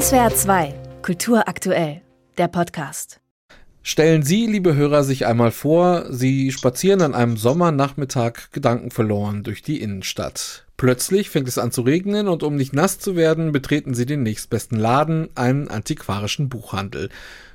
SWR 0.00 0.34
2, 0.34 0.74
Kultur 1.02 1.46
aktuell, 1.46 2.00
der 2.36 2.48
Podcast. 2.48 3.20
Stellen 3.80 4.24
Sie, 4.24 4.46
liebe 4.46 4.74
Hörer, 4.74 5.04
sich 5.04 5.24
einmal 5.24 5.52
vor, 5.52 6.06
Sie 6.12 6.50
spazieren 6.50 7.00
an 7.00 7.14
einem 7.14 7.36
Sommernachmittag 7.36 8.50
gedankenverloren 8.50 9.44
durch 9.44 9.62
die 9.62 9.80
Innenstadt. 9.80 10.66
Plötzlich 10.76 11.30
fängt 11.30 11.46
es 11.46 11.58
an 11.58 11.70
zu 11.70 11.82
regnen 11.82 12.26
und 12.26 12.42
um 12.42 12.56
nicht 12.56 12.72
nass 12.72 12.98
zu 12.98 13.14
werden, 13.14 13.52
betreten 13.52 13.94
Sie 13.94 14.04
den 14.04 14.24
nächstbesten 14.24 14.80
Laden, 14.80 15.28
einen 15.36 15.68
antiquarischen 15.68 16.48
Buchhandel. 16.48 17.08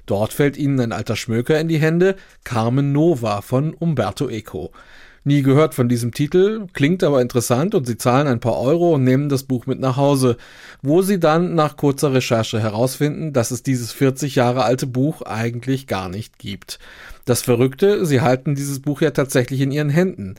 Dort 0.06 0.32
fällt 0.32 0.56
Ihnen 0.56 0.80
ein 0.80 0.94
alter 0.94 1.18
Schmöker 1.18 1.60
in 1.60 1.68
die 1.68 1.80
Hände, 1.80 2.16
Carmen 2.46 2.94
Nova 2.94 3.42
von 3.42 3.74
Umberto 3.74 4.30
Eco. 4.30 4.72
Nie 5.30 5.44
gehört 5.44 5.76
von 5.76 5.88
diesem 5.88 6.12
Titel, 6.12 6.66
klingt 6.74 7.04
aber 7.04 7.22
interessant 7.22 7.76
und 7.76 7.86
sie 7.86 7.98
zahlen 7.98 8.26
ein 8.26 8.40
paar 8.40 8.60
Euro 8.60 8.96
und 8.96 9.04
nehmen 9.04 9.30
das 9.30 9.44
Buch 9.44 9.68
mit 9.68 9.80
nach 9.80 9.96
Hause, 9.96 10.38
wo 10.82 11.04
sie 11.04 11.20
dann 11.20 11.54
nach 11.54 11.78
kurzer 11.78 12.14
Recherche 12.14 12.60
herausfinden, 12.60 13.32
dass 13.32 13.52
es 13.52 13.62
dieses 13.62 13.92
40 13.92 14.34
Jahre 14.34 14.64
alte 14.64 14.88
Buch 14.88 15.22
eigentlich 15.22 15.86
gar 15.86 16.10
nicht 16.10 16.40
gibt. 16.40 16.80
Das 17.26 17.44
Verrückte, 17.44 18.08
sie 18.08 18.22
halten 18.22 18.56
dieses 18.56 18.80
Buch 18.80 19.02
ja 19.02 19.12
tatsächlich 19.12 19.62
in 19.62 19.72
ihren 19.72 19.92
Händen. 19.92 20.34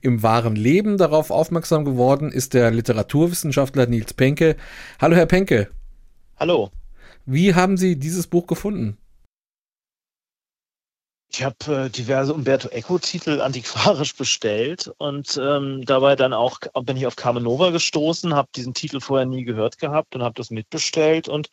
Im 0.00 0.22
wahren 0.22 0.54
Leben 0.54 0.96
darauf 0.96 1.32
aufmerksam 1.32 1.84
geworden 1.84 2.30
ist 2.30 2.54
der 2.54 2.70
Literaturwissenschaftler 2.70 3.88
Nils 3.88 4.14
Penke. 4.14 4.54
Hallo 5.00 5.16
Herr 5.16 5.26
Penke. 5.26 5.70
Hallo. 6.36 6.70
Wie 7.24 7.56
haben 7.56 7.76
Sie 7.76 7.98
dieses 7.98 8.28
Buch 8.28 8.46
gefunden? 8.46 8.96
Ich 11.36 11.44
habe 11.44 11.84
äh, 11.84 11.90
diverse 11.90 12.32
Umberto 12.32 12.68
Eco-Titel 12.68 13.42
antiquarisch 13.42 14.16
bestellt 14.16 14.90
und 14.96 15.38
ähm, 15.38 15.84
dabei 15.84 16.16
dann 16.16 16.32
auch 16.32 16.60
bin 16.84 16.96
ich 16.96 17.06
auf 17.06 17.16
Carmen 17.16 17.42
Nova 17.42 17.68
gestoßen, 17.68 18.32
habe 18.32 18.48
diesen 18.56 18.72
Titel 18.72 19.00
vorher 19.00 19.26
nie 19.26 19.44
gehört 19.44 19.76
gehabt 19.76 20.14
und 20.14 20.22
habe 20.22 20.32
das 20.34 20.50
mitbestellt 20.50 21.28
und 21.28 21.50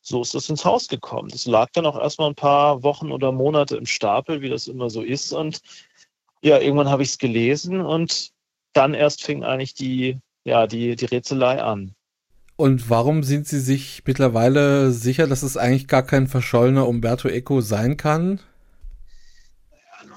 so 0.00 0.22
ist 0.22 0.36
das 0.36 0.48
ins 0.48 0.64
Haus 0.64 0.86
gekommen. 0.86 1.30
Das 1.30 1.46
lag 1.46 1.68
dann 1.72 1.84
auch 1.84 2.00
erstmal 2.00 2.28
ein 2.28 2.36
paar 2.36 2.84
Wochen 2.84 3.10
oder 3.10 3.32
Monate 3.32 3.76
im 3.76 3.86
Stapel, 3.86 4.40
wie 4.40 4.50
das 4.50 4.68
immer 4.68 4.88
so 4.88 5.02
ist 5.02 5.32
und 5.32 5.62
ja, 6.40 6.60
irgendwann 6.60 6.88
habe 6.88 7.02
ich 7.02 7.08
es 7.08 7.18
gelesen 7.18 7.80
und 7.80 8.30
dann 8.72 8.94
erst 8.94 9.24
fing 9.24 9.42
eigentlich 9.42 9.74
die, 9.74 10.20
ja, 10.44 10.68
die, 10.68 10.94
die 10.94 11.06
Rätselei 11.06 11.60
an. 11.60 11.96
Und 12.54 12.88
warum 12.88 13.24
sind 13.24 13.48
Sie 13.48 13.58
sich 13.58 14.02
mittlerweile 14.06 14.92
sicher, 14.92 15.26
dass 15.26 15.42
es 15.42 15.56
eigentlich 15.56 15.88
gar 15.88 16.04
kein 16.04 16.28
verschollener 16.28 16.86
Umberto 16.86 17.26
Eco 17.26 17.62
sein 17.62 17.96
kann? 17.96 18.38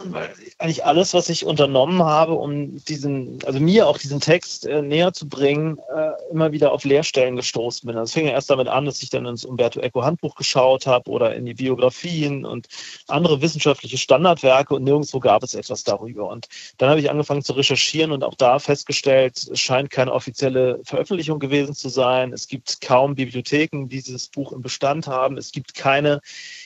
Weil 0.05 0.33
eigentlich 0.59 0.85
alles, 0.85 1.13
was 1.13 1.29
ich 1.29 1.45
unternommen 1.45 2.03
habe, 2.03 2.33
um 2.33 2.83
diesen, 2.85 3.39
also 3.45 3.59
mir 3.59 3.87
auch 3.87 3.97
diesen 3.97 4.19
Text 4.19 4.65
äh, 4.65 4.81
näher 4.81 5.13
zu 5.13 5.27
bringen, 5.27 5.77
äh, 5.95 6.11
immer 6.31 6.51
wieder 6.51 6.71
auf 6.71 6.83
Leerstellen 6.83 7.35
gestoßen 7.35 7.87
bin. 7.87 7.95
Das 7.95 8.13
fing 8.13 8.25
ja 8.25 8.31
erst 8.31 8.49
damit 8.49 8.67
an, 8.67 8.85
dass 8.85 9.01
ich 9.01 9.09
dann 9.09 9.25
ins 9.25 9.45
Umberto 9.45 9.79
Eco 9.79 10.03
Handbuch 10.03 10.35
geschaut 10.35 10.87
habe 10.87 11.09
oder 11.09 11.35
in 11.35 11.45
die 11.45 11.53
Biografien 11.53 12.45
und 12.45 12.67
andere 13.07 13.41
wissenschaftliche 13.41 13.97
Standardwerke 13.97 14.75
und 14.75 14.83
nirgendwo 14.83 15.19
gab 15.19 15.43
es 15.43 15.53
etwas 15.53 15.83
darüber. 15.83 16.29
Und 16.29 16.47
dann 16.77 16.89
habe 16.89 16.99
ich 16.99 17.09
angefangen 17.09 17.43
zu 17.43 17.53
recherchieren 17.53 18.11
und 18.11 18.23
auch 18.23 18.35
da 18.35 18.59
festgestellt, 18.59 19.37
es 19.51 19.59
scheint 19.59 19.89
keine 19.89 20.13
offizielle 20.13 20.79
Veröffentlichung 20.83 21.39
gewesen 21.39 21.75
zu 21.75 21.89
sein. 21.89 22.33
Es 22.33 22.47
gibt 22.47 22.81
kaum 22.81 23.15
Bibliotheken, 23.15 23.87
die 23.87 24.01
dieses 24.01 24.27
Buch 24.27 24.51
im 24.51 24.61
Bestand 24.61 25.07
haben. 25.07 25.37
Es 25.37 25.51
gibt 25.51 25.75
keine 25.75 26.21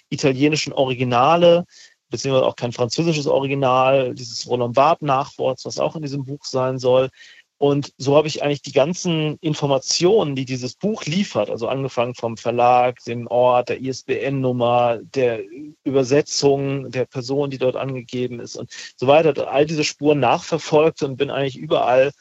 italienischen 0.09 0.73
Originale 0.73 1.65
beziehungsweise 2.11 2.45
auch 2.45 2.55
kein 2.55 2.71
französisches 2.71 3.25
Original, 3.25 4.13
dieses 4.13 4.47
Roland 4.47 4.75
Barth-Nachworts, 4.75 5.65
was 5.65 5.79
auch 5.79 5.95
in 5.95 6.03
diesem 6.03 6.25
Buch 6.25 6.45
sein 6.45 6.77
soll. 6.77 7.09
Und 7.57 7.93
so 7.99 8.15
habe 8.15 8.27
ich 8.27 8.41
eigentlich 8.41 8.63
die 8.63 8.71
ganzen 8.71 9.37
Informationen, 9.39 10.35
die 10.35 10.45
dieses 10.45 10.73
Buch 10.73 11.05
liefert, 11.05 11.51
also 11.51 11.67
angefangen 11.67 12.15
vom 12.15 12.35
Verlag, 12.35 12.97
dem 13.05 13.27
Ort, 13.27 13.69
der 13.69 13.79
ISBN-Nummer, 13.79 14.99
der 15.13 15.41
Übersetzung 15.83 16.89
der 16.89 17.05
Person, 17.05 17.51
die 17.51 17.59
dort 17.59 17.75
angegeben 17.75 18.39
ist 18.39 18.55
und 18.55 18.71
so 18.97 19.05
weiter, 19.05 19.47
all 19.47 19.67
diese 19.67 19.83
Spuren 19.83 20.19
nachverfolgt 20.19 21.03
und 21.03 21.17
bin 21.17 21.29
eigentlich 21.29 21.57
überall 21.57 22.11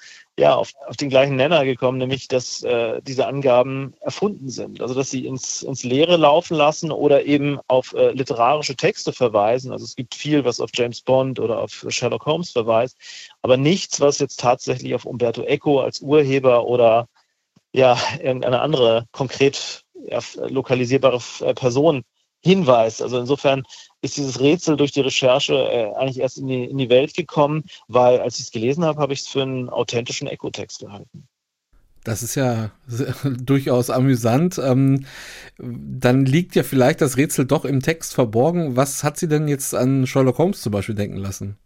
ja, 0.41 0.55
auf, 0.55 0.73
auf 0.87 0.97
den 0.97 1.11
gleichen 1.11 1.37
Nenner 1.37 1.67
gekommen, 1.67 1.99
nämlich 1.99 2.27
dass 2.27 2.63
äh, 2.63 3.03
diese 3.03 3.27
Angaben 3.27 3.93
erfunden 4.01 4.49
sind. 4.49 4.81
Also 4.81 4.95
dass 4.95 5.11
sie 5.11 5.27
ins, 5.27 5.63
ins 5.63 5.85
Leere 5.85 6.17
laufen 6.17 6.57
lassen 6.57 6.91
oder 6.91 7.27
eben 7.27 7.59
auf 7.69 7.93
äh, 7.93 8.13
literarische 8.13 8.75
Texte 8.75 9.13
verweisen. 9.13 9.71
Also 9.71 9.85
es 9.85 9.97
gibt 9.97 10.15
viel, 10.15 10.47
was 10.47 10.59
auf 10.59 10.71
James 10.73 11.03
Bond 11.03 11.41
oder 11.41 11.59
auf 11.59 11.85
Sherlock 11.89 12.25
Holmes 12.25 12.53
verweist, 12.53 12.97
aber 13.43 13.59
nichts, 13.59 14.01
was 14.01 14.19
jetzt 14.19 14.41
tatsächlich 14.41 14.95
auf 14.95 15.05
Umberto 15.05 15.43
Eco 15.43 15.81
als 15.81 16.01
Urheber 16.01 16.65
oder 16.65 17.07
ja, 17.73 17.99
irgendeine 18.19 18.63
andere 18.63 19.05
konkret 19.13 19.85
ja, 20.07 20.21
lokalisierbare 20.49 21.21
äh, 21.41 21.53
Person 21.53 22.03
hinweist. 22.41 23.03
Also 23.03 23.19
insofern 23.19 23.65
ist 24.03 24.17
dieses 24.17 24.41
Rätsel 24.41 24.77
durch 24.77 24.93
die 24.93 25.01
Recherche 25.01 25.55
äh, 25.55 25.95
eigentlich 25.95 26.21
erst 26.21 26.39
in 26.39 26.47
die, 26.47 26.65
in 26.65 26.79
die 26.79 26.89
Welt 26.89 27.15
gekommen, 27.15 27.65
weil 27.89 28.21
als 28.21 28.39
ich 28.39 28.47
es 28.47 28.51
gelesen 28.51 28.85
habe, 28.85 29.01
habe 29.01 29.13
ich 29.13 29.21
es 29.21 29.29
für 29.29 29.43
einen 29.43 29.69
authentischen 29.69 30.27
Echo-Text 30.27 30.81
gehalten. 30.81 31.29
Das 32.05 32.23
ist 32.23 32.35
ja 32.35 32.71
durchaus 33.25 33.91
amüsant. 33.91 34.59
Ähm, 34.59 35.05
dann 35.59 36.25
liegt 36.25 36.57
ja 36.57 36.63
vielleicht 36.63 37.03
das 37.03 37.17
Rätsel 37.17 37.45
doch 37.45 37.65
im 37.65 37.83
Text 37.83 38.15
verborgen. 38.15 38.77
Was 38.77 39.05
hat 39.05 39.19
Sie 39.19 39.29
denn 39.29 39.49
jetzt 39.49 39.75
an 39.75 40.07
Sherlock 40.07 40.39
Holmes 40.39 40.63
zum 40.63 40.73
Beispiel 40.73 40.95
denken 40.95 41.19
lassen? 41.19 41.59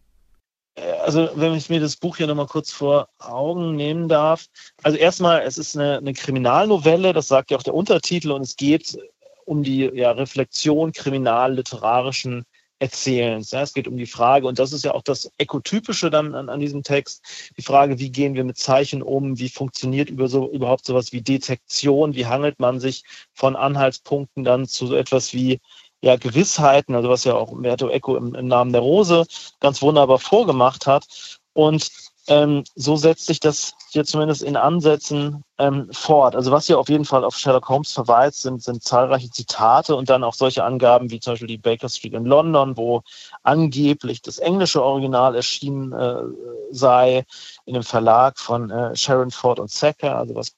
Äh, 0.75 0.91
also, 1.05 1.31
wenn 1.37 1.55
ich 1.55 1.71
mir 1.71 1.81
das 1.81 1.97
Buch 1.97 2.17
hier 2.17 2.27
nochmal 2.27 2.47
kurz 2.47 2.73
vor 2.73 3.09
Augen 3.19 3.77
nehmen 3.77 4.09
darf. 4.09 4.47
Also 4.83 4.99
erstmal, 4.99 5.43
es 5.43 5.57
ist 5.57 5.77
eine, 5.77 5.99
eine 5.99 6.15
Kriminalnovelle, 6.15 7.13
das 7.13 7.29
sagt 7.29 7.53
ja 7.53 7.57
auch 7.57 7.63
der 7.63 7.75
Untertitel, 7.75 8.33
und 8.33 8.43
es 8.43 8.57
geht 8.57 8.99
um 9.47 9.63
die 9.63 9.91
ja, 9.95 10.13
Reflexion 10.13 10.93
kriminal-literarischen 10.93 12.45
Erzählens. 12.81 13.53
Ja, 13.53 13.63
es 13.63 13.73
geht 13.73 13.89
um 13.89 13.97
die 13.97 14.07
Frage, 14.07 14.47
und 14.47 14.59
das 14.59 14.73
ist 14.73 14.85
ja 14.85 14.93
auch 14.95 15.03
das 15.03 15.31
Ekotypische 15.39 16.11
dann 16.11 16.35
an, 16.35 16.49
an 16.49 16.61
diesem 16.61 16.83
Text, 16.83 17.53
die 17.57 17.63
Frage, 17.63 17.99
wie 17.99 18.11
gehen 18.11 18.35
wir 18.35 18.45
mit 18.45 18.59
Zeichen 18.59 19.03
um, 19.03 19.39
wie 19.39 19.49
funktioniert 19.49 20.11
über 20.11 20.29
so, 20.29 20.51
überhaupt 20.51 20.85
sowas 20.85 21.13
wie 21.13 21.23
Detektion, 21.23 22.15
wie 22.15 22.27
handelt 22.27 22.59
man 22.59 22.81
sich 22.81 23.05
von 23.33 23.57
Anhaltspunkten 23.57 24.45
dann 24.45 24.67
zu 24.67 24.87
so 24.87 24.97
etwas 24.97 25.33
wie 25.33 25.61
ja, 26.03 26.17
Gewissheiten, 26.17 26.95
also 26.95 27.09
was 27.09 27.25
ja 27.25 27.35
auch 27.35 27.51
Umberto 27.51 27.89
Eco 27.89 28.17
im, 28.17 28.35
im 28.35 28.47
Namen 28.47 28.73
der 28.73 28.83
Rose 28.83 29.25
ganz 29.61 29.81
wunderbar 29.81 30.19
vorgemacht 30.19 30.87
hat. 30.87 31.39
Und 31.55 31.91
ähm, 32.27 32.65
so 32.75 32.97
setzt 32.97 33.27
sich 33.27 33.39
das 33.39 33.75
hier 33.91 34.05
zumindest 34.05 34.43
in 34.43 34.57
Ansätzen 34.57 35.45
ähm, 35.59 35.89
fort. 35.93 36.35
Also 36.35 36.51
was 36.51 36.67
hier 36.67 36.79
auf 36.79 36.89
jeden 36.89 37.05
Fall 37.05 37.23
auf 37.25 37.37
Sherlock 37.37 37.69
Holmes 37.69 37.93
verweist, 37.93 38.43
sind, 38.43 38.63
sind 38.63 38.83
zahlreiche 38.83 39.31
Zitate 39.31 39.95
und 39.95 40.09
dann 40.09 40.25
auch 40.25 40.35
solche 40.35 40.65
Angaben 40.65 41.11
wie 41.11 41.21
zum 41.21 41.35
Beispiel 41.35 41.49
die 41.49 41.59
Baker 41.59 41.89
Street 41.89 42.15
in 42.15 42.25
London, 42.25 42.77
wo 42.77 43.03
angeblich 43.43 44.23
das 44.23 44.39
englische 44.39 44.83
Original 44.83 45.35
erschienen 45.35 45.93
äh, 45.93 46.23
sei 46.71 47.25
in 47.67 47.75
dem 47.75 47.83
Verlag 47.83 48.39
von 48.39 48.71
äh, 48.71 48.97
Sharon 48.97 49.31
Ford 49.31 49.61
und 49.61 49.71
Sacker, 49.71 50.17
also 50.17 50.35
was 50.35 50.53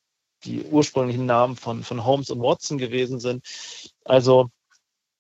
die 0.44 0.64
ursprünglichen 0.70 1.26
Namen 1.26 1.56
von, 1.56 1.82
von 1.82 2.04
Holmes 2.04 2.30
und 2.30 2.40
Watson 2.40 2.78
gewesen 2.78 3.18
sind. 3.18 3.44
Also 4.04 4.50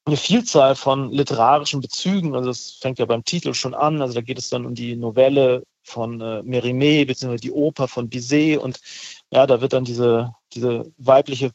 eine 0.04 0.16
Vielzahl 0.16 0.76
von 0.76 1.10
literarischen 1.10 1.80
Bezügen, 1.80 2.36
also 2.36 2.50
das 2.50 2.78
fängt 2.80 3.00
ja 3.00 3.06
beim 3.06 3.24
Titel 3.24 3.54
schon 3.54 3.74
an, 3.74 4.00
also 4.00 4.14
da 4.14 4.20
geht 4.20 4.38
es 4.38 4.48
dann 4.48 4.64
um 4.64 4.76
die 4.76 4.94
Novelle 4.94 5.64
von 5.86 6.20
äh, 6.20 6.42
Mérimée, 6.42 7.06
beziehungsweise 7.06 7.42
die 7.42 7.52
Oper 7.52 7.88
von 7.88 8.08
Bizet. 8.08 8.58
Und 8.58 8.80
ja, 9.30 9.46
da 9.46 9.60
wird 9.60 9.72
dann 9.72 9.84
diese, 9.84 10.34
diese 10.52 10.92
weibliche 10.98 11.52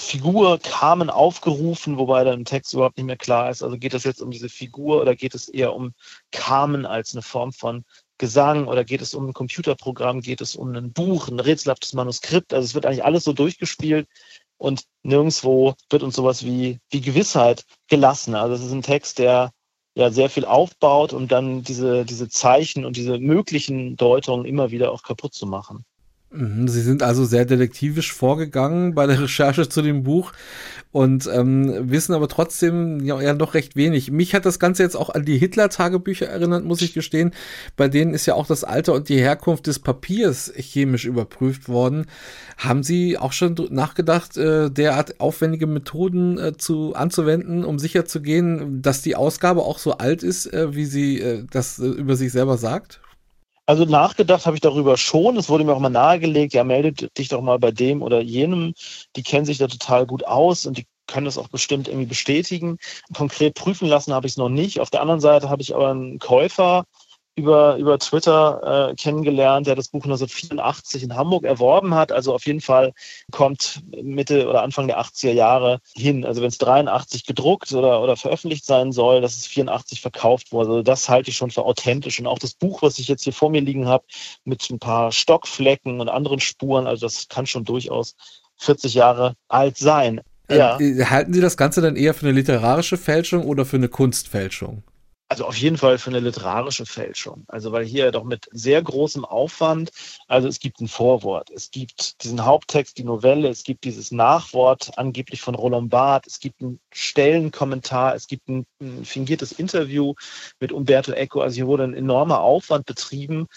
Figur 0.00 0.58
Carmen 0.58 1.08
aufgerufen, 1.08 1.96
wobei 1.96 2.22
dann 2.24 2.40
im 2.40 2.44
Text 2.44 2.74
überhaupt 2.74 2.96
nicht 2.98 3.06
mehr 3.06 3.16
klar 3.16 3.50
ist. 3.50 3.62
Also 3.62 3.78
geht 3.78 3.94
es 3.94 4.04
jetzt 4.04 4.20
um 4.20 4.30
diese 4.30 4.48
Figur 4.48 5.00
oder 5.00 5.14
geht 5.14 5.34
es 5.34 5.48
eher 5.48 5.74
um 5.74 5.92
Carmen 6.32 6.84
als 6.84 7.14
eine 7.14 7.22
Form 7.22 7.52
von 7.52 7.84
Gesang 8.18 8.66
oder 8.66 8.84
geht 8.84 9.02
es 9.02 9.14
um 9.14 9.28
ein 9.28 9.32
Computerprogramm, 9.32 10.20
geht 10.20 10.40
es 10.40 10.56
um 10.56 10.74
ein 10.74 10.92
Buch, 10.92 11.28
ein 11.28 11.40
rätselhaftes 11.40 11.92
Manuskript. 11.94 12.52
Also 12.52 12.64
es 12.64 12.74
wird 12.74 12.86
eigentlich 12.86 13.04
alles 13.04 13.24
so 13.24 13.32
durchgespielt 13.32 14.06
und 14.58 14.84
nirgendwo 15.02 15.74
wird 15.90 16.02
uns 16.02 16.16
sowas 16.16 16.44
wie, 16.44 16.78
wie 16.90 17.00
Gewissheit 17.00 17.64
gelassen. 17.88 18.34
Also 18.34 18.54
es 18.54 18.62
ist 18.62 18.72
ein 18.72 18.82
Text, 18.82 19.18
der 19.18 19.50
ja 19.96 20.10
sehr 20.10 20.28
viel 20.30 20.44
aufbaut, 20.44 21.12
um 21.14 21.26
dann 21.26 21.62
diese, 21.62 22.04
diese 22.04 22.28
Zeichen 22.28 22.84
und 22.84 22.96
diese 22.96 23.18
möglichen 23.18 23.96
Deutungen 23.96 24.44
immer 24.44 24.70
wieder 24.70 24.92
auch 24.92 25.02
kaputt 25.02 25.32
zu 25.34 25.46
machen. 25.46 25.84
Mhm, 26.36 26.68
Sie 26.68 26.82
sind 26.82 27.02
also 27.02 27.24
sehr 27.24 27.46
detektivisch 27.46 28.12
vorgegangen 28.12 28.94
bei 28.94 29.06
der 29.06 29.22
Recherche 29.22 29.68
zu 29.68 29.80
dem 29.80 30.02
Buch 30.02 30.32
und 30.92 31.28
ähm, 31.32 31.90
wissen 31.90 32.14
aber 32.14 32.28
trotzdem 32.28 33.02
ja, 33.04 33.20
ja 33.20 33.32
doch 33.32 33.54
recht 33.54 33.74
wenig. 33.74 34.10
Mich 34.10 34.34
hat 34.34 34.44
das 34.44 34.58
Ganze 34.58 34.82
jetzt 34.82 34.96
auch 34.96 35.08
an 35.10 35.24
die 35.24 35.38
Hitler-Tagebücher 35.38 36.26
erinnert, 36.26 36.64
muss 36.64 36.82
ich 36.82 36.92
gestehen. 36.92 37.32
Bei 37.76 37.88
denen 37.88 38.12
ist 38.12 38.26
ja 38.26 38.34
auch 38.34 38.46
das 38.46 38.64
Alter 38.64 38.92
und 38.92 39.08
die 39.08 39.18
Herkunft 39.18 39.66
des 39.66 39.78
Papiers 39.78 40.52
chemisch 40.56 41.06
überprüft 41.06 41.68
worden. 41.68 42.06
Haben 42.58 42.82
Sie 42.82 43.16
auch 43.16 43.32
schon 43.32 43.54
nachgedacht, 43.70 44.36
äh, 44.36 44.70
derart 44.70 45.20
aufwendige 45.20 45.66
Methoden 45.66 46.38
äh, 46.38 46.56
zu 46.58 46.94
anzuwenden, 46.94 47.64
um 47.64 47.78
sicherzugehen, 47.78 48.82
dass 48.82 49.00
die 49.00 49.16
Ausgabe 49.16 49.62
auch 49.62 49.78
so 49.78 49.92
alt 49.92 50.22
ist, 50.22 50.52
äh, 50.52 50.74
wie 50.74 50.84
sie 50.84 51.20
äh, 51.20 51.44
das 51.50 51.78
äh, 51.78 51.86
über 51.86 52.16
sich 52.16 52.32
selber 52.32 52.58
sagt? 52.58 53.00
Also 53.66 53.84
nachgedacht 53.84 54.46
habe 54.46 54.56
ich 54.56 54.60
darüber 54.60 54.96
schon. 54.96 55.36
Es 55.36 55.48
wurde 55.48 55.64
mir 55.64 55.74
auch 55.74 55.80
mal 55.80 55.88
nahegelegt, 55.88 56.54
ja, 56.54 56.62
meldet 56.62 57.16
dich 57.18 57.28
doch 57.28 57.40
mal 57.42 57.58
bei 57.58 57.72
dem 57.72 58.02
oder 58.02 58.20
jenem. 58.20 58.74
Die 59.16 59.22
kennen 59.24 59.44
sich 59.44 59.58
da 59.58 59.66
total 59.66 60.06
gut 60.06 60.24
aus 60.24 60.66
und 60.66 60.78
die 60.78 60.86
können 61.08 61.24
das 61.24 61.38
auch 61.38 61.48
bestimmt 61.48 61.88
irgendwie 61.88 62.06
bestätigen. 62.06 62.78
Konkret 63.14 63.54
prüfen 63.54 63.88
lassen 63.88 64.14
habe 64.14 64.26
ich 64.26 64.34
es 64.34 64.36
noch 64.36 64.48
nicht. 64.48 64.80
Auf 64.80 64.90
der 64.90 65.00
anderen 65.02 65.20
Seite 65.20 65.48
habe 65.50 65.62
ich 65.62 65.74
aber 65.74 65.90
einen 65.90 66.18
Käufer 66.20 66.84
über, 67.36 67.76
über 67.76 67.98
Twitter 67.98 68.90
äh, 68.90 68.94
kennengelernt, 68.94 69.66
der 69.66 69.74
das 69.74 69.88
Buch 69.88 70.04
1984 70.04 71.02
in 71.02 71.14
Hamburg 71.14 71.44
erworben 71.44 71.94
hat. 71.94 72.10
Also 72.10 72.34
auf 72.34 72.46
jeden 72.46 72.62
Fall 72.62 72.94
kommt 73.30 73.82
Mitte 74.02 74.48
oder 74.48 74.62
Anfang 74.62 74.86
der 74.86 74.98
80er 74.98 75.32
Jahre 75.32 75.80
hin. 75.94 76.24
Also 76.24 76.40
wenn 76.40 76.48
es 76.48 76.56
83 76.56 77.26
gedruckt 77.26 77.72
oder, 77.74 78.02
oder 78.02 78.16
veröffentlicht 78.16 78.64
sein 78.64 78.90
soll, 78.90 79.20
dass 79.20 79.36
es 79.36 79.46
84 79.46 80.00
verkauft 80.00 80.50
wurde. 80.50 80.70
Also 80.70 80.82
das 80.82 81.10
halte 81.10 81.28
ich 81.28 81.36
schon 81.36 81.50
für 81.50 81.64
authentisch. 81.64 82.18
Und 82.18 82.26
auch 82.26 82.38
das 82.38 82.54
Buch, 82.54 82.80
was 82.80 82.98
ich 82.98 83.06
jetzt 83.06 83.24
hier 83.24 83.34
vor 83.34 83.50
mir 83.50 83.60
liegen 83.60 83.86
habe, 83.86 84.04
mit 84.44 84.68
ein 84.70 84.78
paar 84.78 85.12
Stockflecken 85.12 86.00
und 86.00 86.08
anderen 86.08 86.40
Spuren, 86.40 86.86
also 86.86 87.04
das 87.04 87.28
kann 87.28 87.46
schon 87.46 87.64
durchaus 87.64 88.16
40 88.56 88.94
Jahre 88.94 89.34
alt 89.48 89.76
sein. 89.76 90.22
Ja. 90.50 90.80
Äh, 90.80 91.04
halten 91.04 91.34
Sie 91.34 91.42
das 91.42 91.58
Ganze 91.58 91.82
dann 91.82 91.96
eher 91.96 92.14
für 92.14 92.26
eine 92.26 92.34
literarische 92.34 92.96
Fälschung 92.96 93.44
oder 93.44 93.66
für 93.66 93.76
eine 93.76 93.88
Kunstfälschung? 93.88 94.82
Also 95.28 95.44
auf 95.44 95.56
jeden 95.56 95.76
Fall 95.76 95.98
für 95.98 96.10
eine 96.10 96.20
literarische 96.20 96.86
Fälschung. 96.86 97.44
Also 97.48 97.72
weil 97.72 97.84
hier 97.84 98.12
doch 98.12 98.22
mit 98.22 98.48
sehr 98.52 98.80
großem 98.80 99.24
Aufwand, 99.24 99.90
also 100.28 100.46
es 100.46 100.60
gibt 100.60 100.80
ein 100.80 100.86
Vorwort, 100.86 101.50
es 101.50 101.72
gibt 101.72 102.22
diesen 102.22 102.44
Haupttext, 102.44 102.96
die 102.96 103.02
Novelle, 103.04 103.48
es 103.48 103.64
gibt 103.64 103.82
dieses 103.82 104.12
Nachwort 104.12 104.96
angeblich 104.96 105.40
von 105.40 105.56
Roland 105.56 105.90
Barth, 105.90 106.28
es 106.28 106.38
gibt 106.38 106.62
einen 106.62 106.78
Stellenkommentar, 106.92 108.14
es 108.14 108.28
gibt 108.28 108.48
ein, 108.48 108.66
ein 108.80 109.04
fingiertes 109.04 109.50
Interview 109.50 110.14
mit 110.60 110.70
Umberto 110.70 111.10
Eco. 111.10 111.40
Also 111.40 111.56
hier 111.56 111.66
wurde 111.66 111.84
ein 111.84 111.94
enormer 111.94 112.40
Aufwand 112.40 112.86
betrieben, 112.86 113.48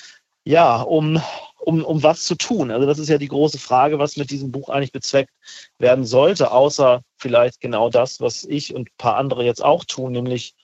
ja, 0.45 0.81
um, 0.81 1.21
um, 1.59 1.85
um 1.85 2.01
was 2.01 2.23
zu 2.23 2.33
tun. 2.33 2.71
Also 2.71 2.87
das 2.87 2.97
ist 2.97 3.09
ja 3.09 3.19
die 3.19 3.27
große 3.27 3.59
Frage, 3.59 3.99
was 3.99 4.17
mit 4.17 4.31
diesem 4.31 4.51
Buch 4.51 4.69
eigentlich 4.69 4.91
bezweckt 4.91 5.31
werden 5.77 6.05
sollte, 6.05 6.51
außer 6.51 7.03
vielleicht 7.17 7.61
genau 7.61 7.91
das, 7.91 8.19
was 8.19 8.43
ich 8.43 8.73
und 8.73 8.89
ein 8.89 8.97
paar 8.97 9.17
andere 9.17 9.43
jetzt 9.43 9.63
auch 9.63 9.85
tun, 9.85 10.13
nämlich 10.13 10.55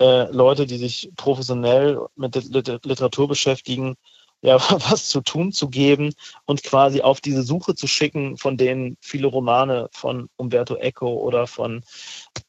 äh, 0.00 0.30
Leute, 0.30 0.66
die 0.66 0.78
sich 0.78 1.10
professionell 1.16 2.00
mit 2.16 2.34
Literatur 2.34 3.28
beschäftigen, 3.28 3.96
ja, 4.40 4.58
was 4.90 5.08
zu 5.08 5.20
tun 5.20 5.52
zu 5.52 5.68
geben 5.68 6.14
und 6.46 6.62
quasi 6.62 7.02
auf 7.02 7.20
diese 7.20 7.42
Suche 7.42 7.74
zu 7.74 7.86
schicken, 7.86 8.36
von 8.36 8.56
denen 8.56 8.96
viele 9.00 9.26
Romane 9.26 9.88
von 9.92 10.28
Umberto 10.36 10.76
Eco 10.76 11.08
oder 11.08 11.46
von 11.46 11.82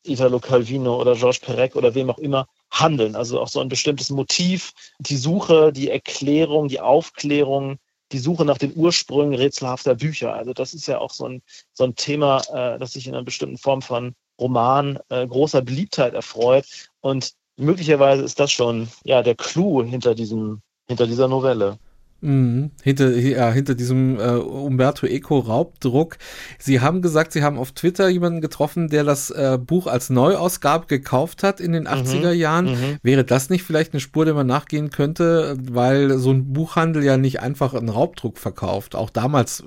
Italo 0.03 0.39
Calvino 0.39 0.99
oder 0.99 1.15
Georges 1.15 1.39
Perec 1.39 1.75
oder 1.75 1.95
wem 1.95 2.09
auch 2.09 2.19
immer 2.19 2.47
handeln. 2.71 3.15
Also 3.15 3.39
auch 3.39 3.47
so 3.47 3.59
ein 3.59 3.69
bestimmtes 3.69 4.09
Motiv, 4.09 4.73
die 4.99 5.17
Suche, 5.17 5.73
die 5.73 5.89
Erklärung, 5.89 6.67
die 6.67 6.79
Aufklärung, 6.79 7.79
die 8.11 8.19
Suche 8.19 8.45
nach 8.45 8.57
den 8.57 8.75
Ursprüngen 8.75 9.35
rätselhafter 9.35 9.95
Bücher. 9.95 10.33
Also 10.33 10.53
das 10.53 10.73
ist 10.73 10.87
ja 10.87 10.99
auch 10.99 11.11
so 11.11 11.27
ein, 11.27 11.41
so 11.73 11.83
ein 11.83 11.95
Thema, 11.95 12.41
äh, 12.53 12.79
das 12.79 12.93
sich 12.93 13.07
in 13.07 13.13
einer 13.13 13.23
bestimmten 13.23 13.57
Form 13.57 13.81
von 13.81 14.15
Roman 14.39 14.99
äh, 15.09 15.27
großer 15.27 15.61
Beliebtheit 15.61 16.13
erfreut. 16.13 16.65
Und 17.01 17.33
möglicherweise 17.59 18.23
ist 18.23 18.39
das 18.39 18.51
schon 18.51 18.87
ja 19.03 19.21
der 19.21 19.35
Clou 19.35 19.83
hinter 19.83 20.15
diesem 20.15 20.61
hinter 20.87 21.05
dieser 21.05 21.27
Novelle. 21.27 21.77
Mhm. 22.21 22.71
Hinter, 22.83 23.15
ja, 23.15 23.51
hinter 23.51 23.75
diesem 23.75 24.19
äh, 24.19 24.31
Umberto 24.33 25.05
Eco 25.05 25.39
Raubdruck. 25.39 26.17
Sie 26.57 26.81
haben 26.81 27.01
gesagt, 27.01 27.31
Sie 27.31 27.43
haben 27.43 27.57
auf 27.57 27.71
Twitter 27.71 28.09
jemanden 28.09 28.41
getroffen, 28.41 28.89
der 28.89 29.03
das 29.03 29.29
äh, 29.29 29.57
Buch 29.57 29.87
als 29.87 30.09
Neuausgabe 30.09 30.87
gekauft 30.87 31.43
hat 31.43 31.59
in 31.59 31.71
den 31.71 31.87
80er 31.87 32.33
mhm. 32.33 32.39
Jahren. 32.39 32.65
Mhm. 32.65 32.97
Wäre 33.03 33.23
das 33.23 33.49
nicht 33.49 33.63
vielleicht 33.63 33.93
eine 33.93 34.01
Spur, 34.01 34.25
der 34.25 34.33
man 34.33 34.47
nachgehen 34.47 34.89
könnte, 34.89 35.55
weil 35.61 36.17
so 36.17 36.31
ein 36.31 36.51
Buchhandel 36.51 37.03
ja 37.03 37.17
nicht 37.17 37.39
einfach 37.39 37.73
einen 37.73 37.89
Raubdruck 37.89 38.37
verkauft. 38.37 38.95
Auch 38.95 39.09
damals 39.09 39.63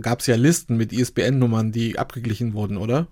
gab 0.00 0.20
es 0.20 0.26
ja 0.26 0.36
Listen 0.36 0.76
mit 0.76 0.92
ISBN-Nummern, 0.92 1.70
die 1.70 1.98
abgeglichen 1.98 2.54
wurden, 2.54 2.76
oder? 2.76 3.06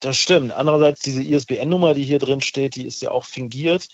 Das 0.00 0.18
stimmt. 0.18 0.52
Andererseits, 0.52 1.00
diese 1.00 1.22
ISBN-Nummer, 1.22 1.94
die 1.94 2.04
hier 2.04 2.18
drin 2.18 2.42
steht, 2.42 2.76
die 2.76 2.86
ist 2.86 3.00
ja 3.00 3.10
auch 3.10 3.24
fingiert. 3.24 3.88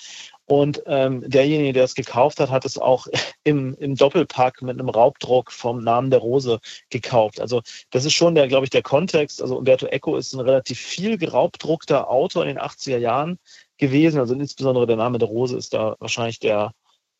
Und 0.47 0.83
ähm, 0.87 1.23
derjenige, 1.25 1.73
der 1.73 1.85
es 1.85 1.95
gekauft 1.95 2.41
hat, 2.41 2.51
hat 2.51 2.65
es 2.65 2.77
auch 2.77 3.07
im, 3.45 3.77
im 3.79 3.95
Doppelpack 3.95 4.63
mit 4.63 4.79
einem 4.79 4.89
Raubdruck 4.89 5.53
vom 5.53 5.83
Namen 5.85 6.11
der 6.11 6.19
Rose 6.19 6.59
gekauft. 6.91 7.41
Also 7.41 7.63
das 7.91 8.05
ist 8.05 8.15
schon 8.15 8.35
der, 8.35 8.49
glaube 8.49 8.65
ich, 8.65 8.71
der 8.71 8.83
Kontext. 8.83 9.41
Also 9.41 9.57
Umberto 9.59 9.87
Eco 9.87 10.17
ist 10.17 10.33
ein 10.33 10.41
relativ 10.41 10.79
viel 10.81 11.17
geraubdruckter 11.19 12.11
Autor 12.11 12.43
in 12.43 12.49
den 12.49 12.59
80er 12.59 12.99
Jahren 12.99 13.39
gewesen. 13.79 14.19
Also 14.19 14.35
insbesondere 14.35 14.87
der 14.87 14.97
Name 14.97 15.19
der 15.19 15.29
Rose 15.29 15.57
ist 15.57 15.73
da 15.73 15.97
wahrscheinlich 16.01 16.41
der, 16.41 16.73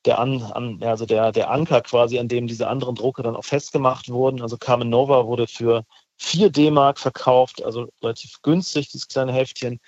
der, 0.05 0.19
an, 0.19 0.43
an, 0.43 0.83
also 0.83 1.07
der, 1.07 1.31
der 1.31 1.51
Anker 1.51 1.83
quasi, 1.83 2.19
an 2.19 2.29
dem 2.29 2.49
diese 2.49 2.67
anderen 2.67 2.97
Drucke 2.97 3.23
dann 3.23 3.37
auch 3.37 3.45
festgemacht 3.45 4.09
wurden. 4.09 4.43
Also 4.43 4.59
Carmen 4.59 4.91
Nova 4.91 5.27
wurde 5.27 5.47
für 5.47 5.85
4 6.23 6.51
D-Mark 6.51 6.99
verkauft, 6.99 7.63
also 7.65 7.89
relativ 8.03 8.41
günstig, 8.43 8.89
dieses 8.91 9.09
kleine 9.09 9.33
Heftchen. 9.33 9.81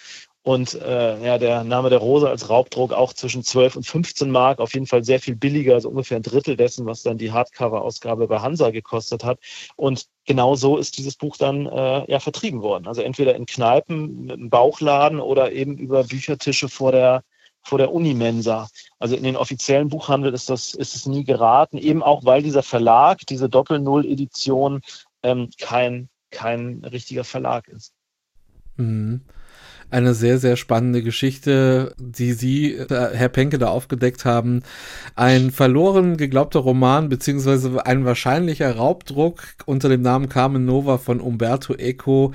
Und 0.43 0.75
äh, 0.75 1.25
ja, 1.25 1.39
der 1.39 1.65
Name 1.65 1.89
der 1.89 2.01
Rose 2.01 2.29
als 2.29 2.51
Raubdruck 2.51 2.93
auch 2.93 3.15
zwischen 3.15 3.43
12 3.43 3.77
und 3.77 3.87
15 3.87 4.31
Mark, 4.31 4.59
auf 4.59 4.75
jeden 4.75 4.87
Fall 4.87 5.03
sehr 5.03 5.19
viel 5.19 5.37
billiger, 5.37 5.75
also 5.75 5.89
ungefähr 5.89 6.19
ein 6.19 6.23
Drittel 6.23 6.55
dessen, 6.57 6.85
was 6.85 7.03
dann 7.03 7.17
die 7.17 7.33
Hardcover-Ausgabe 7.33 8.27
bei 8.29 8.41
Hansa 8.41 8.71
gekostet 8.71 9.25
hat. 9.25 9.39
Und 9.77 10.07
genau 10.27 10.55
so 10.55 10.77
ist 10.77 10.99
dieses 10.99 11.17
Buch 11.17 11.39
dann 11.39 11.65
äh, 11.65 12.11
ja 12.11 12.21
vertrieben 12.21 12.61
worden. 12.61 12.87
Also 12.87 13.01
entweder 13.01 13.35
in 13.37 13.47
Kneipen, 13.47 14.27
mit 14.27 14.33
einem 14.33 14.51
Bauchladen 14.51 15.19
oder 15.19 15.53
eben 15.53 15.79
über 15.79 16.05
Büchertische 16.05 16.69
vor 16.69 16.93
der 16.93 17.23
vor 17.67 17.79
der 17.79 17.95
Unimensa. 17.95 18.69
Also 18.99 19.17
in 19.17 19.23
den 19.23 19.37
offiziellen 19.37 19.89
Buchhandel 19.89 20.35
ist 20.35 20.51
das 20.51 20.75
ist 20.75 20.95
es 20.95 21.07
nie 21.07 21.25
geraten, 21.25 21.79
eben 21.79 22.03
auch 22.03 22.23
weil 22.27 22.43
dieser 22.43 22.63
Verlag, 22.63 23.21
diese 23.27 23.49
Doppel-Null-Edition 23.49 24.83
ähm, 25.23 25.49
kein 25.59 26.11
kein 26.35 26.85
richtiger 26.85 27.25
Verlag 27.25 27.69
ist. 27.69 27.93
Mhm 28.77 29.23
eine 29.91 30.15
sehr, 30.15 30.39
sehr 30.39 30.57
spannende 30.57 31.03
Geschichte, 31.03 31.95
die 31.99 32.33
Sie, 32.33 32.75
äh, 32.75 33.11
Herr 33.15 33.29
Penke, 33.29 33.59
da 33.59 33.69
aufgedeckt 33.69 34.25
haben. 34.25 34.63
Ein 35.15 35.51
verloren 35.51 36.17
geglaubter 36.17 36.61
Roman, 36.61 37.09
beziehungsweise 37.09 37.85
ein 37.87 38.05
wahrscheinlicher 38.05 38.75
Raubdruck 38.75 39.43
unter 39.67 39.89
dem 39.89 40.03
Namen 40.03 40.29
Carmen 40.29 40.65
Nova 40.65 40.99
von 40.99 41.21
Umberto 41.21 41.75
Eco 41.75 42.33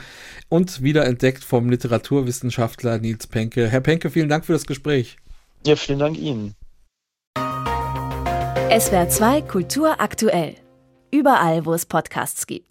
und 0.47 0.81
wiederentdeckt 0.81 1.43
vom 1.43 1.69
Literaturwissenschaftler 1.69 2.99
Nils 2.99 3.27
Penke. 3.27 3.67
Herr 3.67 3.81
Penke, 3.81 4.09
vielen 4.09 4.29
Dank 4.29 4.45
für 4.45 4.53
das 4.53 4.65
Gespräch. 4.65 5.17
Ja, 5.65 5.75
vielen 5.75 5.99
Dank 5.99 6.17
Ihnen. 6.17 6.55
SWR 8.69 9.09
2 9.09 9.41
Kultur 9.41 9.99
aktuell. 9.99 10.55
Überall, 11.11 11.65
wo 11.65 11.73
es 11.73 11.85
Podcasts 11.85 12.45
gibt. 12.45 12.67